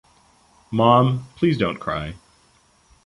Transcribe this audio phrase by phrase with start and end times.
[0.71, 2.15] Mom, please don’t cry.